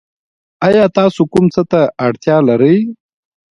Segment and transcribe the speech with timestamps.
[0.67, 2.77] ایا تاسو کوم څه ته اړتیا لرئ؟